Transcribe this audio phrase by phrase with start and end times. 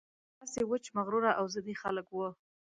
[0.39, 2.29] داسې وچ مغروره او ضدي خلک وو.